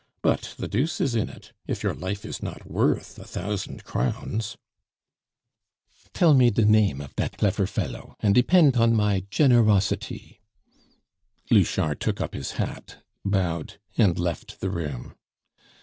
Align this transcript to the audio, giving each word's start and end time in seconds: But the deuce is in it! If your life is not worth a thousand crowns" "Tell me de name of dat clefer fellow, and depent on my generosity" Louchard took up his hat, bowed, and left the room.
But 0.23 0.55
the 0.57 0.67
deuce 0.67 0.99
is 0.99 1.13
in 1.13 1.29
it! 1.29 1.53
If 1.67 1.83
your 1.83 1.93
life 1.93 2.25
is 2.25 2.41
not 2.41 2.65
worth 2.65 3.19
a 3.19 3.23
thousand 3.23 3.83
crowns" 3.83 4.57
"Tell 6.15 6.33
me 6.33 6.49
de 6.49 6.65
name 6.65 7.01
of 7.01 7.15
dat 7.15 7.37
clefer 7.37 7.67
fellow, 7.69 8.15
and 8.19 8.33
depent 8.33 8.77
on 8.77 8.95
my 8.95 9.25
generosity" 9.29 10.39
Louchard 11.51 11.99
took 11.99 12.19
up 12.19 12.33
his 12.33 12.53
hat, 12.53 13.03
bowed, 13.23 13.77
and 13.95 14.17
left 14.17 14.59
the 14.59 14.71
room. 14.71 15.13